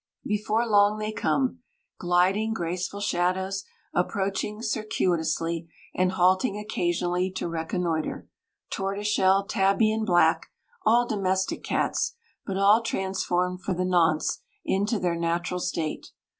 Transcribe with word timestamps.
Before 0.25 0.65
long 0.65 0.97
they 0.97 1.11
come, 1.11 1.59
gliding, 1.99 2.53
graceful 2.53 3.01
shadows, 3.01 3.63
approaching 3.93 4.63
circuitously, 4.63 5.69
and 5.93 6.13
halting 6.13 6.57
occasionally 6.57 7.29
to 7.33 7.47
reconnoitre 7.47 8.27
tortoiseshell, 8.71 9.45
tabby, 9.45 9.93
and 9.93 10.03
black, 10.03 10.47
all 10.87 11.05
domestic 11.07 11.63
cats, 11.63 12.15
but 12.47 12.57
all 12.57 12.81
transformed 12.81 13.61
for 13.61 13.75
the 13.75 13.85
nonce 13.85 14.39
into 14.65 14.97
their 14.97 15.15
natural 15.15 15.59
state. 15.59 16.07